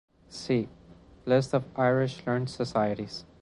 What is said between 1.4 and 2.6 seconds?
of Irish learned